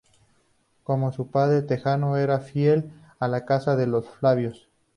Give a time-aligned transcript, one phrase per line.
[0.81, 4.67] Como su padre, Trajano era fiel a la casa de los Flavios.